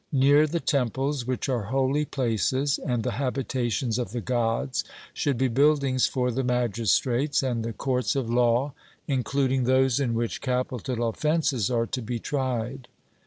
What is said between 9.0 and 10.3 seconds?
including those in